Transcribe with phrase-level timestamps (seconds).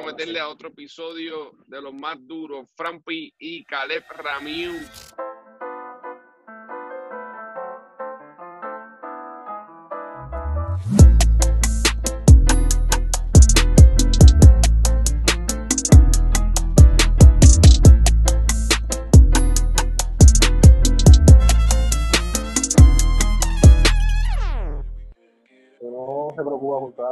[0.00, 4.72] a meterle a otro episodio de los más duros, Frampi y Caleb Ramiu.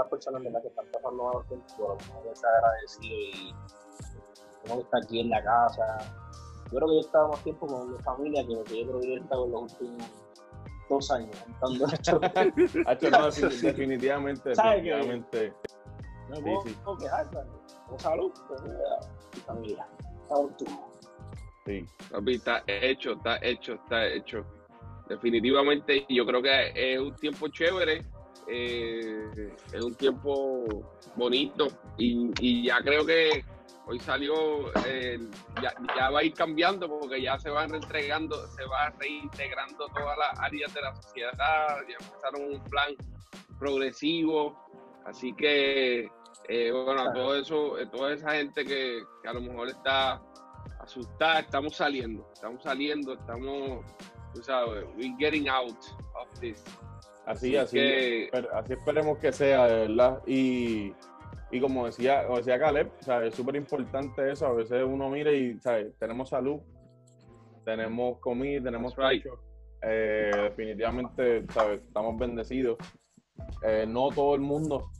[0.09, 0.63] Las personas ¿verdad?
[0.63, 3.55] que están pasando malos tiempos, pero uno está agradecido y
[4.65, 5.99] uno está aquí en la casa.
[6.71, 8.87] Yo creo que yo he estado más tiempo con mi familia que lo que yo
[8.89, 10.11] creo que yo he estado en los últimos
[10.89, 11.37] dos años.
[11.61, 12.21] Contando esto.
[12.87, 15.53] Hacho, no, defin- definitivamente, definitivamente.
[16.29, 16.77] No Sí, puedo, sí.
[16.85, 17.27] puedo quejar.
[17.89, 19.87] Con salud, pues, mi familia.
[20.29, 20.65] Salud tú.
[21.65, 21.87] Sí.
[22.11, 24.45] Papi, está hecho, está hecho, está hecho.
[25.09, 28.05] Definitivamente, yo creo que es un tiempo chévere,
[28.49, 30.65] eh, es un tiempo
[31.17, 31.69] bonito.
[31.97, 33.45] Y, y ya creo que
[33.89, 35.19] hoy salió, eh,
[35.63, 40.19] ya, ya va a ir cambiando porque ya se van reentregando, se va reintegrando todas
[40.19, 42.95] las áreas de la sociedad, ya empezaron un plan
[43.59, 44.57] progresivo,
[45.07, 46.11] así que,
[46.49, 50.23] eh, bueno, a todo eso, eh, toda esa gente que, que a lo mejor está
[50.81, 53.87] asustada, estamos saliendo, estamos saliendo, estamos,
[54.35, 55.79] tú sabes, we're getting out
[56.15, 56.63] of this.
[57.29, 60.23] Así, así, que- así esperemos que sea, de verdad.
[60.27, 60.93] Y,
[61.51, 63.29] y como decía, como decía Caleb, ¿sabes?
[63.29, 64.47] es súper importante eso.
[64.47, 65.95] A veces uno mira y ¿sabes?
[65.99, 66.61] tenemos salud,
[67.65, 69.23] tenemos comida, tenemos right.
[69.23, 69.39] techo.
[69.83, 71.83] Eh, definitivamente ¿sabes?
[71.83, 72.79] estamos bendecidos.
[73.63, 74.91] Eh, no todo el mundo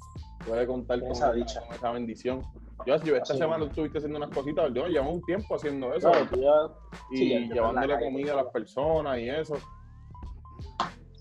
[0.47, 1.61] puede contar con Esa dicha.
[1.65, 2.43] con esa bendición.
[2.87, 3.71] Yo, yo esta Así semana es.
[3.71, 6.75] estuviste haciendo unas cositas, yo llevo un tiempo haciendo eso Claro, tú ya-
[7.11, 9.57] y sí, la llevándole comida a las personas y eso.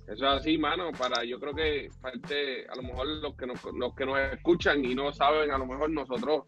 [0.07, 3.61] Eso es así, mano, para yo creo que parte, a lo mejor los que nos,
[3.73, 6.45] los que nos escuchan y no saben, a lo mejor nosotros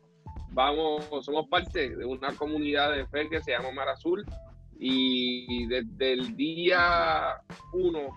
[0.51, 4.25] vamos, somos parte de una comunidad de fe que se llama Mar Azul
[4.79, 7.35] y desde el día
[7.73, 8.15] uno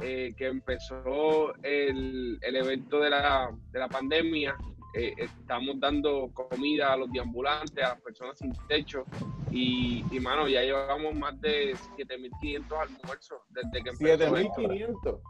[0.00, 4.56] eh, que empezó el, el evento de la, de la pandemia,
[4.94, 9.04] eh, estamos dando comida a los deambulantes, a las personas sin techo
[9.50, 14.54] y, y mano, ya llevamos más de 7.500 almuerzos desde que empezó esto.
[14.60, 15.20] 7500.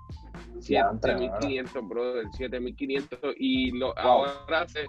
[0.67, 1.23] Diantre, mano.
[1.41, 4.87] 7500, brother, 7500 y lo, ahora se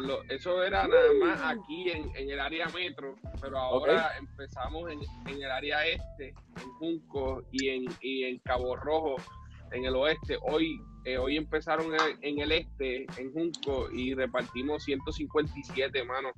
[0.00, 5.00] lo- eso era nada más aquí en, en el área metro, pero ahora empezamos en,
[5.26, 9.16] en el área este, en Junco y en, y en Cabo Rojo,
[9.72, 10.38] en el oeste.
[10.42, 16.30] Hoy eh, hoy empezaron en, en el este, en Junco, y repartimos 157, mano.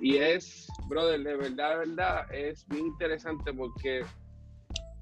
[0.00, 4.04] Y es, brother, de verdad, de verdad, es bien interesante porque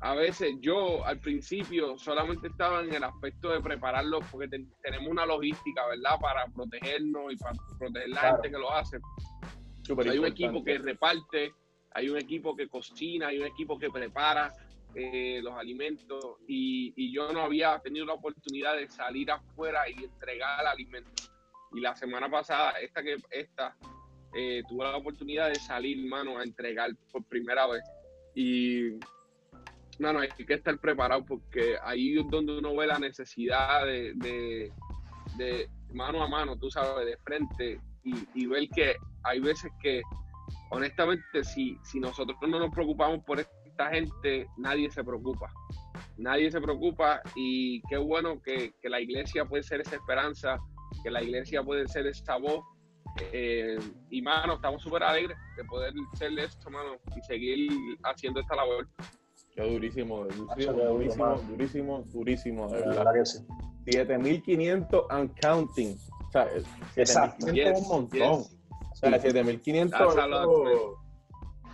[0.00, 5.08] a veces yo al principio solamente estaba en el aspecto de prepararlo porque ten- tenemos
[5.10, 6.20] una logística, ¿verdad?
[6.20, 8.36] Para protegernos y para proteger la Claro.
[8.36, 8.98] gente que lo hace.
[9.82, 11.52] Súper hay un equipo que reparte,
[11.92, 14.52] hay un equipo que cocina, hay un equipo que prepara
[14.94, 20.04] eh, los alimentos y, y yo no había tenido la oportunidad de salir afuera y
[20.04, 21.30] entregar alimentos.
[21.72, 23.76] Y la semana pasada, esta que esta,
[24.34, 27.82] eh, tuve la oportunidad de salir, mano, a entregar por primera vez.
[28.34, 28.98] Y,
[29.98, 34.72] mano, hay que estar preparado porque ahí es donde uno ve la necesidad de,
[35.92, 40.02] mano a mano, tú sabes, de frente y, y ver que hay veces que,
[40.70, 45.52] honestamente, si, si nosotros no nos preocupamos por esta gente, nadie se preocupa.
[46.16, 50.58] Nadie se preocupa y qué bueno que, que la iglesia puede ser esa esperanza,
[51.02, 52.64] que la iglesia puede ser esa voz.
[53.32, 53.78] Eh,
[54.10, 57.70] y, mano, estamos súper alegres de poder ser esto, mano, y seguir
[58.04, 58.88] haciendo esta labor.
[59.54, 62.96] Qué durísimo, durísimo, durísimo, durísimo, durísimo, de verdad.
[62.96, 63.38] verdad que sí.
[63.84, 65.96] 7500 and counting.
[66.28, 66.64] O sea, el
[66.96, 67.46] Exacto.
[67.46, 68.42] 7500 es un montón.
[68.42, 68.58] yes.
[68.92, 70.98] O sea, 7500 That's a eso- lot,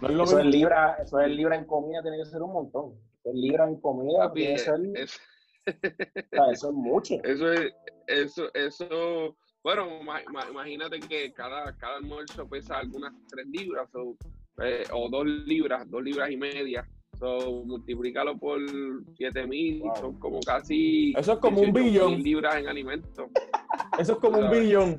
[0.02, 2.52] no es lo Eso es libra, eso es libra en comida, tiene que ser un
[2.52, 2.94] montón.
[3.20, 5.20] Eso es libra en comida, Papi, tiene que ser, es-
[5.66, 7.14] o sea, eso es mucho.
[7.24, 7.72] Eso es,
[8.06, 14.16] eso, eso, bueno, ma- ma- imagínate que cada, cada almuerzo pesa algunas tres libras o,
[14.62, 16.86] eh, o dos libras, dos libras y media.
[17.18, 18.59] So, multiplícalo por
[19.16, 19.97] siete mil, Wow.
[20.01, 22.22] son como casi Eso es como un 18.000 billón.
[22.22, 23.30] libras en alimentos.
[23.98, 24.97] Eso es como un billón.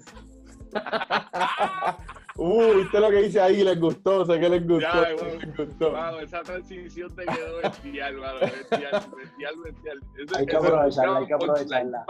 [2.44, 3.64] Uh, ¿viste lo que dice ahí?
[3.64, 4.80] Les gustó, sé que les gustó.
[4.80, 5.40] Ya, bueno.
[5.46, 5.92] les gustó.
[5.92, 10.00] Wow, esa transición te quedó bestial, mano, bestial, bestial, bestial.
[10.18, 12.06] Eso- Hay que aprovecharla, hay que aprovecharla.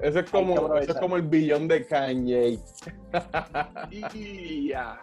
[0.00, 2.58] Eso es como, eso es como el billón de Kanye.
[4.10, 5.02] Y ya.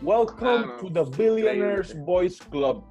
[0.00, 2.82] Welcome Ah, to the Billionaires Boys Club.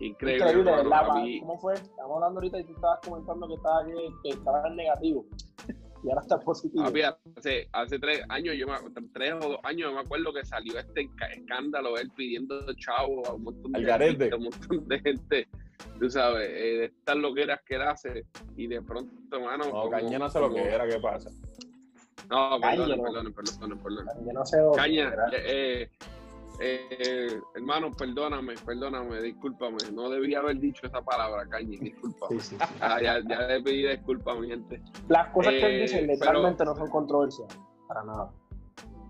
[0.00, 1.74] Increíble, Increíble, ¿Cómo fue?
[1.74, 3.92] Estamos hablando ahorita y tú estabas comentando que estaba, que,
[4.22, 5.26] que estaba en negativo.
[6.04, 6.84] Y ahora está positivo.
[6.84, 8.66] hace, hace tres años, yo
[9.12, 13.32] tres o dos años, yo me acuerdo que salió este escándalo, él pidiendo chavo a
[13.32, 15.48] un montón de, gente, un montón de gente,
[15.98, 19.64] tú sabes, eh, de estas loqueras que él hace, y de pronto, hermano.
[19.64, 21.30] No, Caña no sé lo que era, ¿qué pasa?
[22.28, 24.06] No, perdón, perdón, perdón, perdón.
[24.06, 25.90] Caña, no sé Caña eh, eh,
[26.58, 29.78] hermano, perdóname, perdóname, discúlpame.
[29.92, 32.40] No debía haber dicho esa palabra, Cañi, discúlpame.
[32.80, 34.80] Ah, ya, ya le pedí disculpas, mi gente.
[35.08, 37.56] Las cosas que él dice eh, literalmente no son controversiales,
[37.88, 38.30] para nada.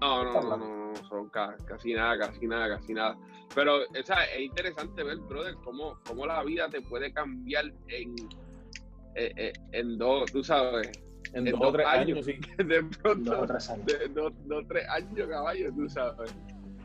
[0.01, 3.17] No, no, no, no, no, son casi nada, casi nada, casi nada.
[3.55, 8.15] Pero o sea, es interesante ver, brother, cómo, cómo la vida te puede cambiar en,
[9.15, 10.91] eh, eh, en dos, tú sabes,
[11.33, 12.39] en, dos o tres años, sí.
[12.65, 13.87] De pronto, dos o tres años.
[13.87, 16.35] De, dos, dos, tres años, caballo, tú sabes.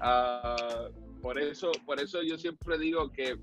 [0.01, 3.37] Uh, por eso, por eso yo siempre digo que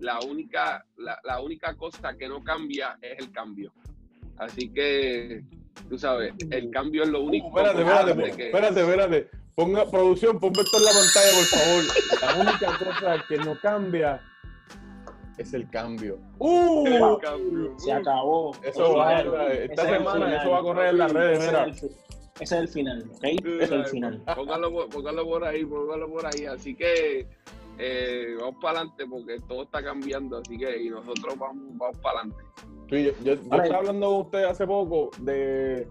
[0.00, 3.72] la única, la, la, única cosa que no cambia es el cambio.
[4.36, 5.44] Así que,
[5.88, 7.48] tú sabes, el cambio es lo único.
[7.48, 8.46] espérate, espérate, que...
[8.46, 9.30] espérate, espérate.
[9.54, 11.84] Ponga producción, ponga esto en la pantalla, por favor.
[12.20, 14.20] La única cosa que no cambia
[15.38, 16.18] es el cambio.
[16.38, 16.86] ¡Uh!
[16.86, 17.78] El cambio.
[17.78, 18.56] Se acabó.
[18.62, 21.66] Eso va, esta semana, eso va a correr en las redes, mira.
[22.42, 23.24] Ese es el final, ¿ok?
[23.24, 24.22] Ese es el final.
[24.34, 26.44] Póngalo, póngalo por ahí, póngalo por ahí.
[26.46, 27.28] Así que
[27.78, 32.20] eh, vamos para adelante porque todo está cambiando, así que y nosotros vamos, vamos para
[32.20, 32.44] adelante.
[32.90, 35.86] Sí, yo, estaba hablando con usted hace poco de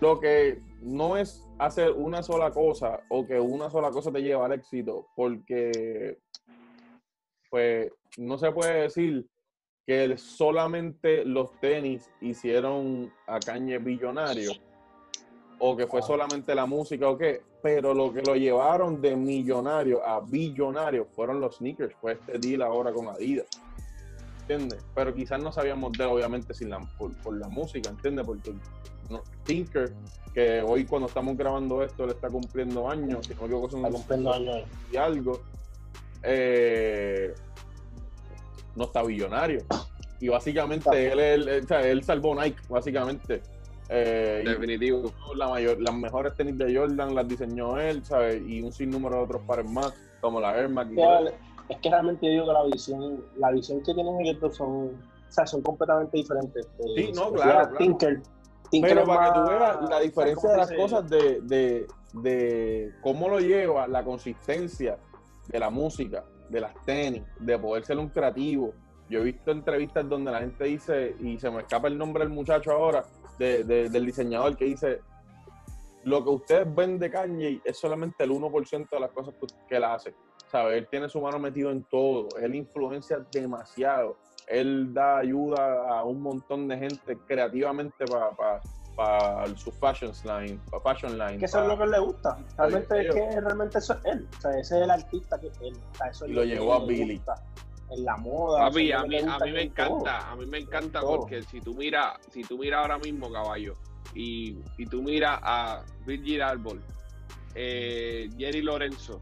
[0.00, 4.46] lo que no es hacer una sola cosa o que una sola cosa te lleva
[4.46, 6.18] al éxito, porque
[7.48, 9.24] pues no se puede decir
[9.86, 14.52] que solamente los tenis hicieron a Cañe billonario
[15.62, 20.04] o que fue solamente la música o qué, pero lo que lo llevaron de millonario
[20.04, 23.46] a billonario fueron los sneakers, fue este deal ahora con Adidas.
[24.40, 24.82] ¿Entiendes?
[24.94, 28.24] Pero quizás no sabíamos de obviamente sin la, por, la música, ¿entiendes?
[28.24, 28.54] Porque
[29.10, 29.92] no, Tinker,
[30.32, 33.90] que hoy cuando estamos grabando esto le está cumpliendo años, si no me son está
[33.90, 35.42] cumpliendo años y algo,
[36.22, 37.34] eh,
[38.74, 39.62] no está billonario.
[40.20, 43.42] Y básicamente él, él, él salvó Nike, básicamente
[43.92, 45.12] eh, Definitivo.
[45.34, 48.40] La mayor, las mejores tenis de Jordan las diseñó él, ¿sabes?
[48.46, 50.90] Y un sinnúmero de otros pares más, como la Air Max.
[51.68, 54.92] Es que realmente yo digo que la visión, la visión que tienen ellos son, o
[55.28, 56.68] sea, son completamente diferentes.
[56.94, 57.76] Sí, no, claro.
[57.78, 58.22] Tinker,
[58.70, 63.40] Pero para que tú veas la diferencia de las cosas de, de, de cómo lo
[63.40, 64.98] lleva, la consistencia
[65.48, 68.72] de la música, de las tenis, de poder ser un creativo.
[69.08, 72.32] Yo he visto entrevistas donde la gente dice, y se me escapa el nombre del
[72.32, 73.04] muchacho ahora,
[73.40, 75.00] del diseñador que dice,
[76.04, 79.34] lo que ustedes ven de Kanye es solamente el 1% de las cosas
[79.68, 80.14] que, él hace.
[80.50, 80.78] ¿Sabe?
[80.78, 84.16] Él tiene su mano metido en todo, él influencia demasiado,
[84.48, 88.04] él da ayuda a un montón de gente creativamente
[88.96, 91.38] para su fashion line, para fashion line.
[91.38, 92.36] Que eso es lo que le gusta.
[92.58, 94.28] Realmente es que realmente eso es él.
[94.36, 95.78] O sea, ese es el artista que él.
[96.10, 97.20] eso y lo, llevó a Billy
[97.90, 98.66] en la moda.
[98.66, 102.42] a mí, a mí me encanta, a mí me encanta porque si tú miras, si
[102.42, 103.74] tú miras ahora mismo, caballo,
[104.14, 106.82] y, y tú miras a Virgil Arbol,
[107.54, 109.20] eh, Jerry Lorenzo,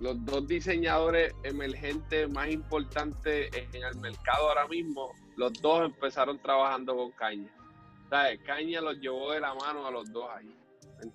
[0.00, 6.96] los dos diseñadores emergentes más importantes en el mercado ahora mismo, los dos empezaron trabajando
[6.96, 7.50] con Caña.
[8.10, 8.40] ¿Sabes?
[8.44, 10.54] Caña los llevó de la mano a los dos ahí.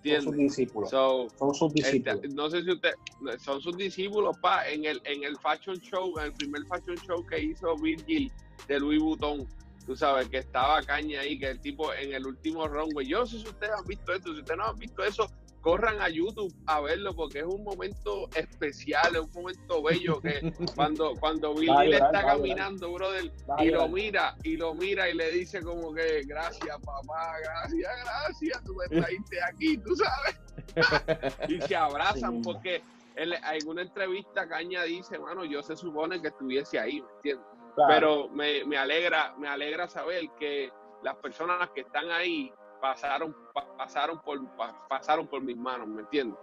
[0.04, 0.90] Son sus discípulos.
[0.90, 2.34] son sus este, discípulos.
[2.34, 2.92] no sé si usted,
[3.40, 7.26] son sus discípulos, pa, en el, en el fashion show, en el primer fashion show
[7.26, 8.32] que hizo Virgil
[8.68, 9.48] de Louis Vuitton,
[9.86, 13.26] tú sabes, que estaba caña ahí, que el tipo en el último runway, yo no
[13.26, 15.30] sé si ustedes han visto esto, si ustedes no han visto eso,
[15.62, 20.54] corran a YouTube a verlo porque es un momento especial, es un momento bello que
[20.76, 25.62] cuando, cuando Billy está caminando, brother, y lo mira, y lo mira y le dice
[25.62, 30.40] como que gracias papá, gracias, gracias, tú me trajiste aquí, tú sabes.
[31.50, 32.82] y se abrazan porque
[33.16, 37.46] en alguna entrevista Caña dice, mano, yo se supone que estuviese ahí, ¿me entiendes?
[37.88, 40.70] Pero me, me alegra, me alegra saber que
[41.04, 43.36] las personas que están ahí pasaron
[43.78, 44.40] pasaron por
[44.88, 46.40] pasaron por mis manos me entiendes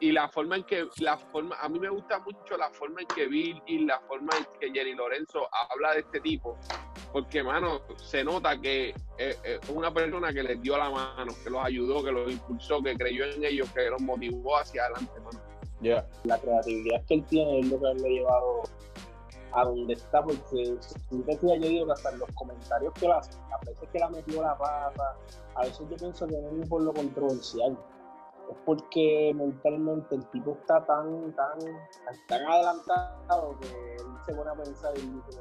[0.00, 3.06] y la forma en que la forma a mí me gusta mucho la forma en
[3.08, 6.56] que Bill y la forma en que Jerry Lorenzo habla de este tipo
[7.12, 9.38] porque mano se nota que es,
[9.70, 13.24] una persona que les dio la mano que los ayudó que los impulsó que creyó
[13.24, 15.40] en ellos que los motivó hacia adelante mano.
[16.24, 18.62] La creatividad que él tiene es lo que le ha llevado
[19.58, 20.78] a donde está, porque
[21.10, 24.56] yo digo hasta en los comentarios que él hace, a veces que la metió la
[24.56, 25.16] pata,
[25.54, 27.76] a veces yo pienso que no es por lo controversial,
[28.50, 31.58] es porque mentalmente el tipo está tan, tan,
[32.28, 35.40] tan adelantado que él se pone a pensar y dice,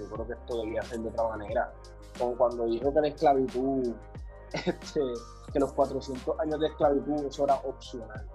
[0.00, 1.72] yo creo que esto debía ser de otra manera.
[2.18, 3.94] como cuando dijo que la esclavitud,
[4.52, 5.00] este,
[5.52, 8.26] que los 400 años de esclavitud, eso era opcional.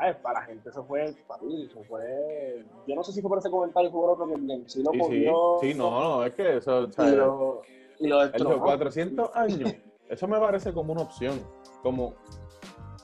[0.00, 3.28] Ay, para la gente eso fue, para mí, eso fue, yo no sé si fue
[3.30, 5.58] por ese comentario o por otro que sí lo Sí, sí, cogió.
[5.60, 7.62] sí, no, no, es que eso, o Y sea, lo,
[7.98, 8.62] y lo el de destronó.
[8.62, 9.74] 400 años,
[10.08, 11.40] eso me parece como una opción,
[11.82, 12.14] como,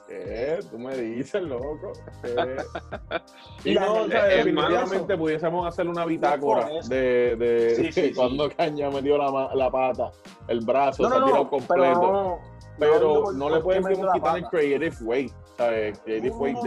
[0.06, 0.60] ¿qué?
[0.70, 1.92] Tú me dices, loco.
[2.22, 2.56] ¿Qué?
[3.64, 8.14] Y no, o sea, hermano, definitivamente pudiésemos hacer una bitácora de, de Sí, sí, sí.
[8.14, 10.12] cuando Caña metió la, la pata,
[10.46, 12.38] el brazo, No, se no, no, completo.
[12.78, 15.98] pero no, Pero le pueden quitar el creative way, ¿sabes?
[16.00, 16.62] Creative No, way no,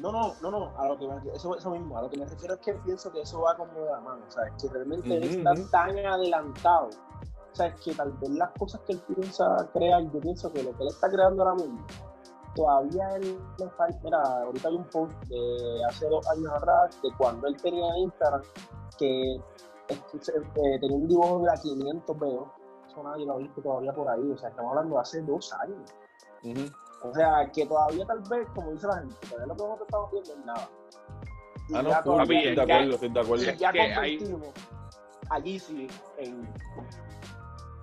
[0.00, 0.32] no, no.
[0.40, 2.60] No, no, a lo que me, eso, eso mismo, a lo que me refiero es
[2.60, 5.52] que pienso que eso va como de la mano, o sea, que realmente él está
[5.52, 5.68] ujú.
[5.70, 6.90] tan adelantado,
[7.52, 10.62] o sea, es que tal vez las cosas que él piensa crear, yo pienso que
[10.62, 11.84] lo que él está creando ahora mismo,
[12.54, 17.08] todavía él le falta, mira, ahorita hay un post de hace dos años atrás, de
[17.18, 18.42] cuando él tenía Instagram,
[18.98, 22.52] que eh, tenía un dibujo de la 500 veo,
[22.88, 25.52] eso nadie lo ha visto todavía por ahí, o sea, estamos hablando de hace dos
[25.54, 25.90] años.
[26.44, 26.70] Ujú.
[27.02, 30.10] O sea, que todavía tal vez, como dice la gente, todavía lo que nosotros estamos
[30.12, 30.68] viendo es nada.
[31.68, 33.44] Y Ah, no, ya estoy de acuerdo, estoy de acuerdo.
[33.44, 34.54] y ya que hay- convertimos
[35.30, 35.86] allí sí
[36.18, 36.48] en...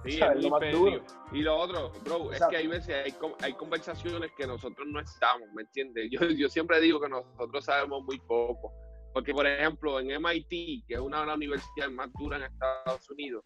[0.06, 1.02] Sí, es Lo más duro.
[1.32, 2.50] Y lo otro, bro, es Exacto.
[2.52, 6.10] que hay veces, hay, hay conversaciones que nosotros no estamos, ¿me entiendes?
[6.12, 8.72] Yo, yo siempre digo que nosotros sabemos muy poco.
[9.14, 13.10] Porque, por ejemplo, en MIT, que es una de las universidades más duras en Estados
[13.10, 13.42] Unidos,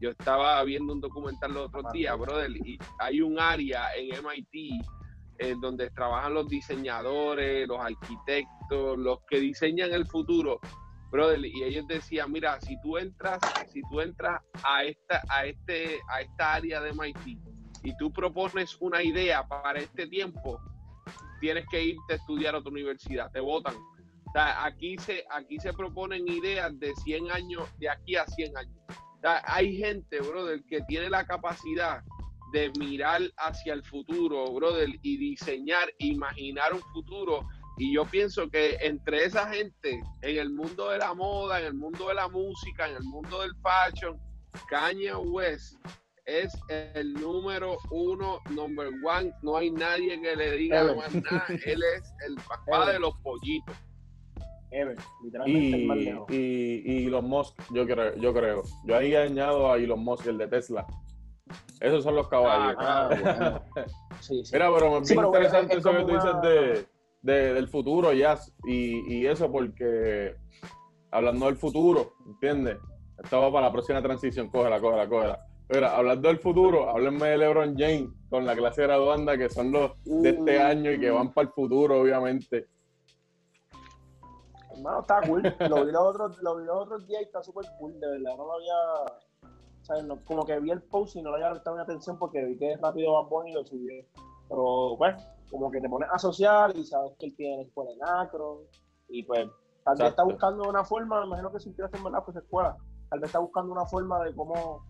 [0.00, 4.80] yo estaba viendo un documental los otros días, brother, y hay un área en MIT
[5.38, 10.60] eh, donde trabajan los diseñadores, los arquitectos, los que diseñan el futuro,
[11.10, 13.38] brother, y ellos decían, mira, si tú entras,
[13.72, 17.38] si tú entras a esta, a este, a esta área de MIT
[17.84, 20.60] y tú propones una idea para este tiempo,
[21.40, 23.76] tienes que irte a estudiar a otra universidad, te votan.
[23.76, 28.56] O sea, aquí se, aquí se proponen ideas de 100 años, de aquí a 100
[28.56, 28.76] años.
[29.22, 32.02] Hay gente, brother, que tiene la capacidad
[32.52, 37.46] de mirar hacia el futuro, brother, y diseñar, imaginar un futuro.
[37.76, 41.74] Y yo pienso que entre esa gente, en el mundo de la moda, en el
[41.74, 44.18] mundo de la música, en el mundo del fashion,
[44.68, 45.76] Kanye West
[46.26, 49.32] es el número uno, number one.
[49.42, 50.96] No hay nadie que le diga Ever.
[50.96, 51.46] más nada.
[51.64, 52.94] Él es el papá Ever.
[52.94, 53.76] de los pollitos.
[54.70, 56.30] Ever, literalmente el más Y, lejos.
[56.30, 58.62] y, y Elon Musk, yo creo, yo creo.
[58.84, 60.86] Yo ahí añado a Elon Musk, el de Tesla.
[61.80, 62.76] Esos son los caballos.
[62.78, 63.62] Ah, bueno.
[64.20, 64.50] Sí, sí.
[64.52, 66.86] Mira, pero Sí, pero interesante es- es eso que tú dices una- de,
[67.22, 68.52] de- del futuro, Jazz.
[68.66, 70.34] Y, y eso porque,
[71.12, 72.78] hablando del futuro, ¿entiendes?
[73.22, 74.48] Esto va para la próxima transición.
[74.50, 75.40] Cógela, cógela, cógela.
[75.68, 79.92] Mira, hablando del futuro, háblenme de LeBron James con la clase graduanda que son los
[80.04, 80.62] de este Uh.
[80.62, 82.66] año y que van para el futuro, obviamente.
[84.74, 85.42] Hermano, está cool.
[85.68, 88.36] Lo vi los otros, lo vi los otros días y está súper cool, de verdad.
[88.36, 88.74] No lo había.
[89.88, 90.04] ¿Sabes?
[90.04, 92.56] No- como que vi el post y no le había prestado mi atención porque vi
[92.56, 94.04] que rápido Bad Bunny lo subió.
[94.48, 95.16] Pero, pues,
[95.50, 98.60] como que te pones a social y sabes que él tiene escuela en Acro.
[99.08, 99.48] Y pues,
[99.84, 102.76] tal vez está buscando una forma, me imagino que si quiere hacer verdad, pues escuela.
[103.10, 104.84] Tal vez está buscando una forma de cómo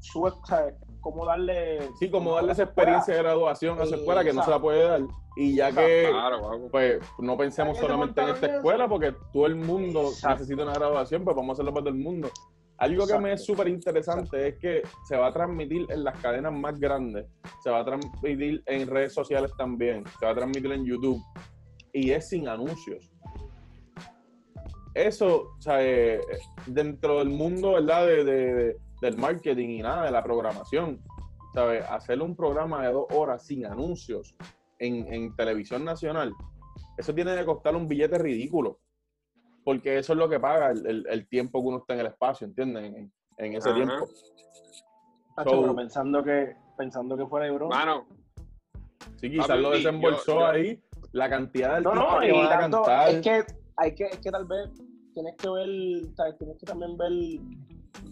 [0.00, 0.74] sube, ¿sabes?
[1.00, 1.88] Cómo darle.
[1.98, 4.84] Sí, como darle esa experiencia de graduación a su escuela que no se la puede
[4.84, 5.00] dar.
[5.36, 10.02] Y ya que, Claro, pues, no pensemos solamente en esta escuela, porque todo el mundo
[10.02, 10.40] Exacto.
[10.40, 12.28] necesita una graduación, pues vamos a hacerlo para todo el mundo.
[12.82, 13.52] Algo que me es Exacto.
[13.62, 17.26] súper interesante es que se va a transmitir en las cadenas más grandes,
[17.62, 21.22] se va a transmitir en redes sociales también, se va a transmitir en YouTube
[21.92, 23.08] y es sin anuncios.
[24.94, 26.20] Eso, o sea, eh,
[26.66, 28.06] dentro del mundo, ¿verdad?
[28.06, 31.00] De, de- de- del marketing y nada, de la programación,
[31.54, 31.84] ¿sabes?
[31.88, 34.34] Hacer un programa de dos horas sin anuncios
[34.78, 36.32] en, en televisión nacional,
[36.98, 38.78] eso tiene que costar un billete ridículo.
[39.64, 42.06] Porque eso es lo que paga el, el- el tiempo que uno está en el
[42.06, 42.84] espacio, ¿entienden?
[42.96, 43.76] En, en ese Ajá.
[43.76, 44.06] tiempo.
[45.36, 47.68] Tacho, So- pero pensando que, pensando que fuera Ebro.
[47.68, 48.06] Mano,
[49.16, 52.32] Sí, quizás Papi, lo yo- desembolsó yo- ahí, la cantidad del No, tiempo no, que
[52.32, 53.08] van a tanto, cantar.
[53.10, 53.44] es que
[53.76, 54.68] hay que, es que tal vez
[55.14, 55.68] tienes que ver,
[56.16, 56.38] ¿sabes?
[56.38, 57.12] tienes que también ver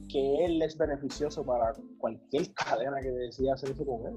[0.09, 4.17] que él es beneficioso para cualquier cadena que decida hacer eso con él.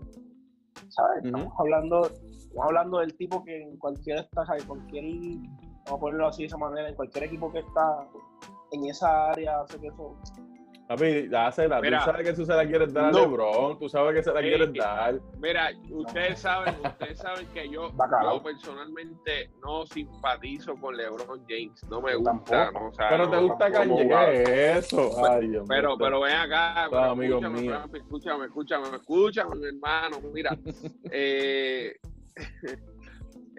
[0.90, 1.25] ¿Sabes?
[1.25, 4.63] Estamos hablando, estamos hablando del tipo que en cualquier está, ¿sabes?
[4.66, 5.04] cualquier,
[5.86, 8.08] vamos a ponerlo así de esa manera, en cualquier equipo que está
[8.72, 10.16] en esa área hace que eso.
[10.86, 11.80] Papi, dásela.
[11.80, 12.00] Mira.
[12.00, 13.12] tú sabes que tú se la quieres dar a.
[13.12, 14.48] LeBron, tú sabes que se la Sí.
[14.48, 15.20] quieres dar.
[15.38, 17.90] mira, ustedes saben, ustedes saben que yo,
[18.44, 22.80] personalmente no simpatizo con LeBron James, no me gusta, tampoco.
[22.84, 22.90] ¿no?
[22.90, 24.25] O sea, Pero no, te gusta Kanye, wow.
[24.25, 25.25] ¿qué es eso?
[25.25, 25.66] Ay, Dios mío.
[25.70, 27.78] Pero, pero ven acá, pero amigos escúchame, míos.
[27.78, 30.18] Frampi, escúchame, escúchame, escúchame, mi hermano.
[30.34, 30.58] Mira,
[31.12, 31.96] eh,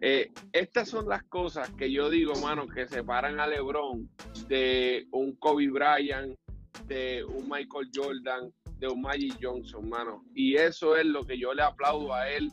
[0.01, 4.09] eh, estas son las cosas que yo digo, mano, que separan a LeBron
[4.49, 6.37] de un Kobe Bryant,
[6.87, 10.25] de un Michael Jordan, de un Magic Johnson, mano.
[10.35, 12.51] Y eso es lo que yo le aplaudo a él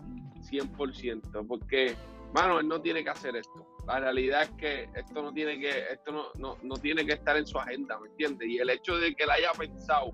[0.49, 1.95] 100%, porque,
[2.33, 3.67] mano, él no tiene que hacer esto.
[3.87, 7.35] La realidad es que esto no tiene que, esto no, no, no tiene que estar
[7.35, 8.47] en su agenda, ¿me entiendes?
[8.47, 10.13] Y el hecho de que él haya pensado,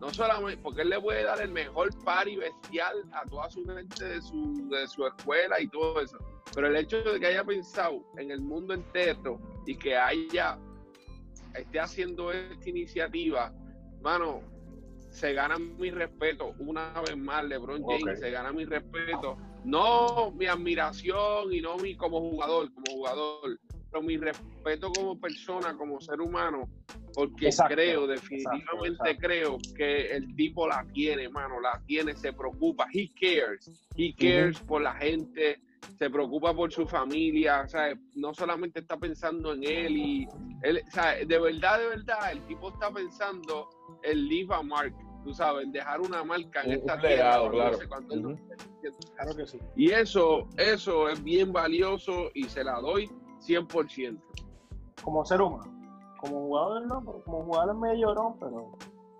[0.00, 4.04] no solamente porque él le puede dar el mejor party bestial a toda su gente
[4.04, 6.18] de su, de su escuela y todo eso,
[6.54, 10.58] pero el hecho de que haya pensado en el mundo entero y que haya
[11.54, 13.52] esté haciendo esta iniciativa,
[14.00, 14.40] mano,
[15.10, 20.46] se gana mi respeto una vez más, LeBron James se gana mi respeto, no mi
[20.46, 23.58] admiración y no mi como jugador, como jugador,
[23.90, 26.68] pero mi respeto como persona, como ser humano,
[27.14, 33.10] porque creo, definitivamente creo que el tipo la tiene, mano, la tiene, se preocupa, he
[33.12, 35.60] cares, he cares por la gente,
[35.98, 40.28] se preocupa por su familia, o sea, no solamente está pensando en él y
[40.62, 43.68] él, o sea, de verdad, de verdad, el tipo está pensando
[44.02, 44.94] en leave a mark,
[45.24, 47.50] tú sabes, en dejar una marca en esta tierra.
[47.50, 48.36] Claro.
[49.16, 49.58] claro que sí.
[49.76, 54.20] Y eso, eso es bien valioso y se la doy 100%.
[55.02, 55.72] Como ser humano,
[56.20, 58.72] como jugador no, como jugador es medio llorón, pero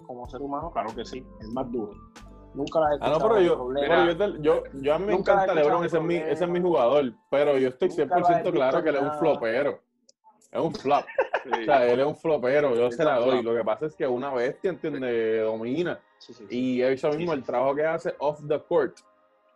[0.07, 1.93] como ser humano, claro que sí, es más duro.
[2.59, 3.71] Nunca la he Ah, no, pero yo,
[4.41, 7.57] yo, yo, a mí me encanta LeBron, ese es, mi, ese es mi jugador, pero
[7.57, 9.81] yo estoy 100% claro que él es un flopero.
[10.51, 11.05] Es un flop.
[11.51, 13.43] O sea, él es un flopero, yo se la doy.
[13.43, 15.39] Lo que pasa es que una bestia, ¿entiende?
[15.39, 15.99] Domina.
[16.51, 18.99] y eso mismo, el trabajo que hace off the court,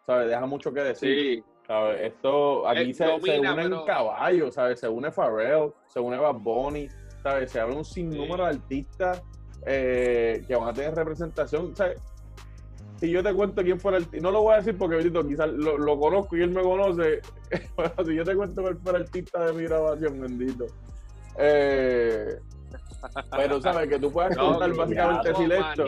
[0.06, 0.28] ¿sabes?
[0.28, 1.44] Deja mucho que decir.
[1.66, 2.00] ¿sabes?
[2.02, 4.80] Esto, aquí se, se unen caballos, ¿sabes?
[4.80, 6.88] Se une Pharrell, se une Bad Bunny,
[7.22, 7.50] ¿sabes?
[7.50, 9.22] Se abre un sinnúmero de artistas
[9.66, 12.00] eh, que van a tener representación, ¿sabes?
[13.02, 15.98] Si yo te cuento quién fue el no lo voy a decir porque quizás lo,
[15.98, 17.20] conozco y él me conoce,
[17.76, 20.66] pero si yo te cuento cuál fue el artista de mi grabación, bendito.
[21.36, 22.38] Eh,
[23.36, 25.84] pero sabes que tú puedes contar básicamente silencio.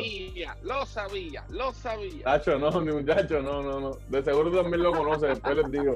[0.65, 2.25] Lo sabía, lo sabía.
[2.25, 3.91] Nacho, no, mi muchacho, no, no, no.
[4.09, 5.95] De seguro también lo conoces, después les digo.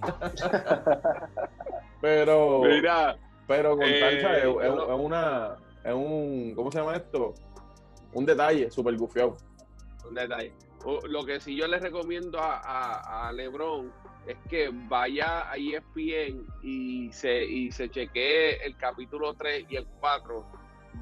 [2.00, 4.44] pero, Mira, pero contar, ¿sabes?
[4.44, 7.34] Eh, es, una, es un, ¿cómo se llama esto?
[8.14, 9.36] Un detalle súper gufiado
[10.14, 10.52] detalle.
[11.08, 13.92] lo que sí yo le recomiendo a, LeBron
[14.26, 19.86] es que vaya a ESPN y se, y se chequee el capítulo 3 y el
[20.00, 20.46] 4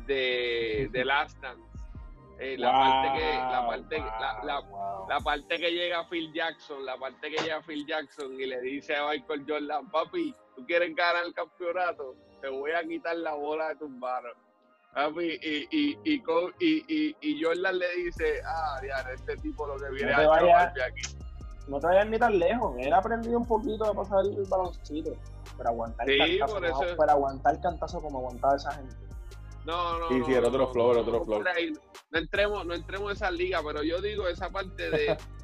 [0.06, 1.62] de, de Last Dance.
[2.40, 4.62] Eh, la, parte que, la, parte, la,
[5.08, 8.96] la, parte que llega Phil Jackson, la parte que llega Phil Jackson y le dice
[8.96, 13.68] a Michael Jordan, papi, tú quieres ganar el campeonato, te voy a quitar la bola
[13.68, 14.32] de tus manos
[15.20, 16.22] y, y, y,
[16.60, 21.16] y, y, Jordan le dice, ah, ya, este tipo lo que viene a vaya, aquí.
[21.68, 22.74] No te vayas ni tan lejos.
[22.78, 25.12] Él ha aprendido un poquito a pasar el baloncito.
[25.56, 28.96] Para aguantar, el cantazo, aguantar el cantazo como aguantaba esa gente.
[29.64, 30.08] No, no.
[30.08, 31.42] Sí, no, sí, el otro flow, el otro flow.
[32.10, 35.16] No entremos, no entremos en esa liga, pero yo digo esa parte de,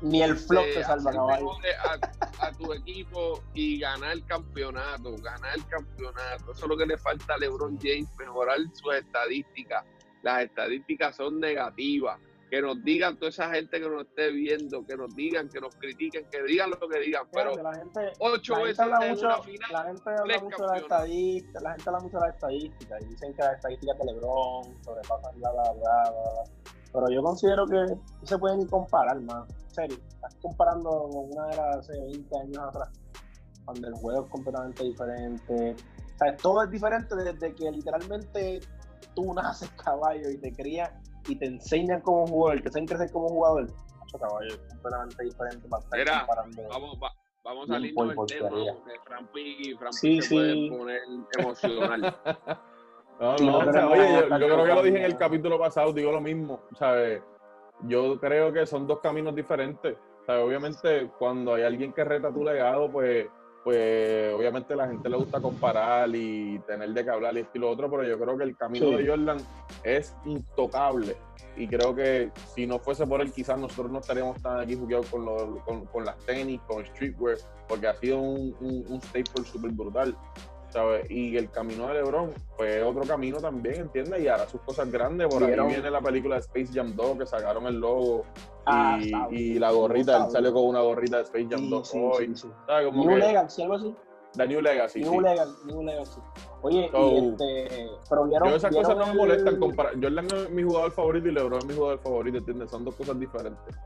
[0.00, 1.52] Ni el flop te salva caballo.
[1.84, 6.52] A, a, tu equipo y ganar el campeonato, ganar el campeonato.
[6.52, 9.84] Eso es lo que le falta a LeBron James, mejorar sus estadísticas.
[10.22, 12.18] Las estadísticas son negativas.
[12.50, 15.74] Que nos digan toda esa gente que nos esté viendo, que nos digan, que nos
[15.76, 17.24] critiquen, que digan lo que digan.
[17.32, 19.28] Pero la gente, ocho la veces habla mucho,
[19.70, 23.04] la gente habla mucho de la estadística, la gente habla mucho de la estadística y
[23.06, 26.72] dicen que las estadísticas de LeBron sobrepasan la bla, bla, bla.
[26.92, 29.48] Pero yo considero que no se puede ni comparar, más.
[29.48, 32.90] En serio, estás comparando con una era hace 20 años atrás,
[33.66, 35.76] donde el juego es completamente diferente.
[36.14, 38.60] O sea, todo es diferente desde que literalmente
[39.14, 40.90] tú naces caballo y te crían
[41.28, 43.64] y te enseñan como jugador, te enseñan crecer como jugador.
[43.64, 46.62] Eso caballo es completamente diferente para estar comparando.
[46.68, 50.34] Vamos, va, vamos saliendo del tema, porque Frampi, Frampi sí, se sí.
[50.34, 51.00] puede poner
[51.38, 52.16] emocional.
[53.20, 56.10] No, no, o sea, oye, yo, creo que lo dije en el capítulo pasado, digo
[56.10, 57.22] lo mismo, ¿sabes?
[57.82, 59.96] Yo creo que son dos caminos diferentes.
[60.26, 60.44] ¿sabes?
[60.44, 63.26] Obviamente, cuando hay alguien que reta tu legado, pues,
[63.64, 67.60] pues obviamente la gente le gusta comparar y tener de qué hablar y esto y
[67.60, 69.38] lo otro, pero yo creo que el camino de Jordan
[69.84, 71.16] es intocable.
[71.56, 75.06] Y creo que si no fuese por él, quizás nosotros no estaríamos tan aquí jugados
[75.06, 77.36] con, con, con, las tenis, con streetwear,
[77.68, 80.16] porque ha sido un, un, un staple súper brutal.
[81.08, 84.22] Y el camino de LeBron fue otro camino también, ¿entiendes?
[84.22, 85.28] Y ahora sus cosas grandes.
[85.28, 88.24] Por ahí viene la película de Space Jam 2 que sacaron el logo
[88.66, 88.98] ah,
[89.30, 92.34] y, la gorrita, él salió con una gorrita de Space Jam 2 hoy.
[92.92, 93.94] New Legacy, algo así.
[94.34, 95.00] The New Legacy.
[95.02, 96.20] New, Legacy, New Legacy.
[96.62, 99.58] Oye, y este, pero vieron, yo esas cosas no me molestan.
[99.58, 99.92] Comparar.
[100.00, 102.70] Jordan es mi jugador favorito y LeBron es mi jugador favorito, ¿entiendes?
[102.70, 103.76] Son dos cosas diferentes.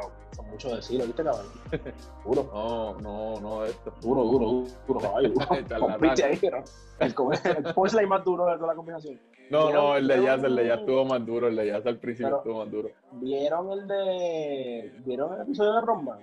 [0.00, 1.48] Wow, son mucho decirlo, ¿viste, caballo?
[2.24, 2.50] Duro.
[2.52, 3.92] No, no, no, esto.
[4.00, 5.32] Duro, duro, duro, duro, caballo.
[5.80, 6.62] Compite ahí, ¿no?
[6.98, 9.20] El, co- el punchline más duro de toda la combinación.
[9.50, 11.98] No, no, el de Jazz, el de Jazz estuvo más duro, el de Jazz al
[11.98, 12.88] principio Pero- estuvo más duro.
[13.12, 14.92] ¿Vieron el de.
[15.04, 16.18] ¿Vieron el episodio de Romman?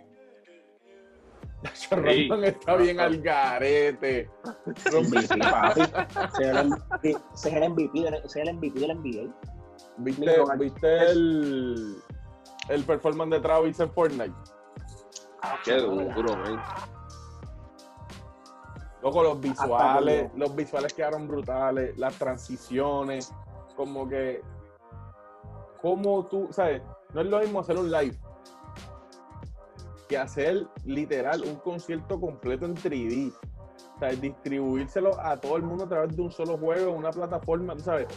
[1.92, 4.30] Rodman está bien al garete.
[4.66, 5.82] MVP, papi.
[7.04, 9.34] Ese es el MVP, ese es el MVP, del- es NBA.
[9.98, 11.98] ¿Viste, ¿viste el,
[12.70, 14.34] el performance de Travis en Fortnite?
[15.66, 16.62] Qué duro, man.
[19.02, 23.34] Loco, los visuales, los visuales quedaron brutales, las transiciones,
[23.76, 24.42] como que,
[25.82, 26.82] como tú, ¿sabes?
[27.14, 28.18] No es lo mismo hacer un live
[30.10, 33.32] que hacer literal un concierto completo en 3D.
[33.96, 37.76] O sea, distribuírselo a todo el mundo a través de un solo juego, una plataforma,
[37.76, 38.08] tú sabes.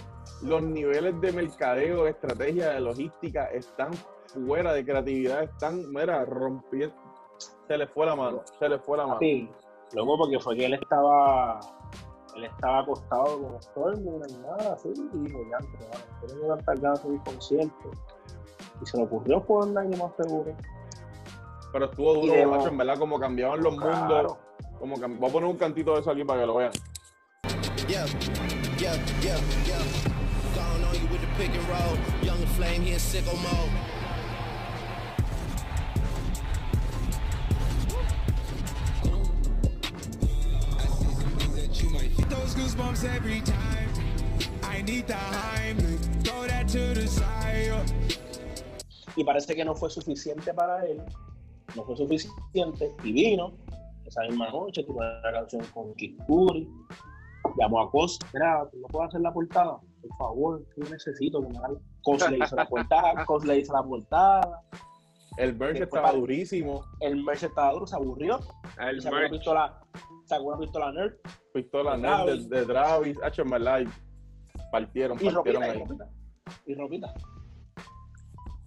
[0.43, 3.91] Los niveles de mercadeo, de estrategia, de logística están
[4.35, 6.95] fuera de creatividad, están, mira, rompiendo.
[7.69, 9.15] Se le fue la mano, se le fue la mano.
[9.17, 9.51] Papi,
[9.95, 11.61] luego porque fue que él estaba.
[12.37, 14.89] Él estaba acostado con Storm y nada así.
[15.13, 15.59] Y dijo, ya,
[16.23, 17.91] pero tantas ganas de mi concierto.
[18.83, 20.55] Y se le ocurrió Fortnite, lo más seguro.
[21.73, 24.37] Pero estuvo duro, de- macho, en verdad, como cambiaban los mundos.
[24.79, 26.73] Como cam- Voy a poner un cantito de eso aquí para que lo vean.
[27.89, 28.07] Yeah,
[28.79, 29.79] yeah, yeah, yeah.
[30.55, 31.97] Gone on you with the pick and roll.
[32.23, 33.71] Young flame, he in sicko mode.
[42.83, 43.89] Goosebumps every time.
[44.63, 47.73] I need the Heimlich, throw that to the side.
[49.17, 51.03] Y parece que no fue suficiente para él.
[51.77, 52.95] No fue suficiente.
[53.05, 53.53] Y vino
[54.07, 56.69] esa misma noche, tuvo una canción con Kid Cudi.
[57.59, 58.19] Llamó a Cos.
[58.33, 59.79] Mira, ¿no puedo hacer la portada?
[60.01, 61.75] Por favor, yo necesito que me haga.
[62.03, 63.25] Cos le hizo la portada.
[63.27, 64.63] Cos le hizo la portada.
[65.37, 66.85] El merch Después estaba durísimo.
[67.01, 68.41] El merch estaba duro, se aburrió.
[68.79, 69.33] El sacó una merch.
[69.33, 69.81] pistola,
[70.27, 71.15] sacó una pistola nerd.
[71.53, 73.17] Pistola De nerd de, Travis.
[73.19, 73.89] de en verdad, y
[74.71, 75.79] partieron, ropita, partieron y ahí.
[75.81, 76.09] ropita.
[76.67, 77.15] Y ropita.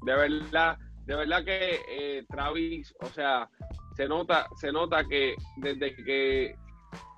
[0.04, 3.50] de verdad, de verdad que eh, Travis, o sea,
[3.96, 6.56] se nota, se nota que desde que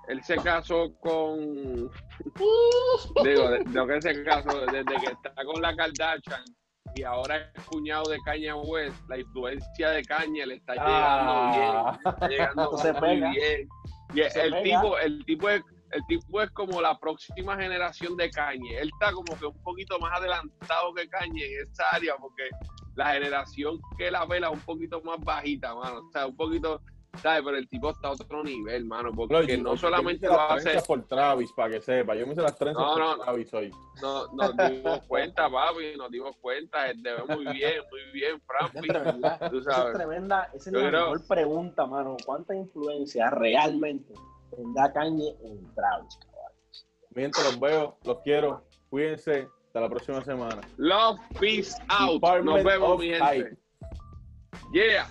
[0.08, 1.38] él se casó con,
[3.24, 6.44] digo, de, de que se casó, desde que está con la Kardashian
[6.96, 11.72] y ahora es cuñado de Kanye West, la influencia de Kanye le está llegando bien,
[11.76, 13.30] Ah, está llegando Se muy pega.
[13.32, 13.70] bien.
[14.14, 18.80] Y el tipo, el tipo es el tipo es como la próxima generación de Kanye.
[18.80, 22.50] Él está como que un poquito más adelantado que Kanye en esa área, porque
[22.96, 26.00] la generación que la vela es un poquito más bajita, mano.
[26.08, 26.82] O sea, un poquito,
[27.22, 27.42] ¿sabes?
[27.44, 30.38] Pero el tipo está a otro nivel, mano, porque yo- no yo solamente me hice
[30.38, 32.16] lo hace, por Travis, para que sepa.
[32.16, 33.24] Yo me hice las trenzas No, por no, no.
[33.24, 33.72] Travis hoy.
[34.02, 38.42] no, nos dimos cuenta, papi, nos dimos cuenta, él te ve muy bien, muy bien,
[38.46, 38.82] Francis.
[38.82, 39.94] es tremenda, Tú esa es sabes.
[39.98, 42.18] tremenda, esa es Yo la creo- mejor pregunta, mano.
[42.26, 44.14] ¿Cuánta influencia realmente
[44.56, 46.18] tendrá Kanye en Travis?
[46.18, 46.52] cabrón?
[47.12, 48.64] Mientras los veo, los quiero.
[48.90, 49.48] Cuídense.
[49.68, 50.62] Hasta la próxima semana.
[50.78, 52.22] Love, peace out.
[52.44, 53.26] Nos vemos, mi gente.
[53.26, 53.58] Hype.
[54.74, 55.08] Yeah.